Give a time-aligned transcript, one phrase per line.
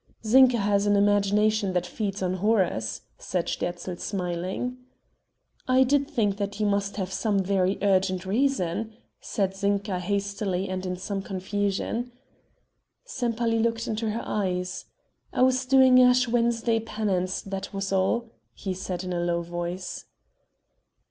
[0.25, 4.77] "Zinka has an imagination that feeds on horrors," said Sterzl smiling.
[5.67, 10.87] "I did think that you must have some very urgent reason," said Zinka hastily and
[10.87, 12.11] in some confusion.
[13.05, 14.85] Sempaly looked into her eyes:
[15.31, 20.05] "I was doing Ash Wednesday penance, that was all," he said in a low voice.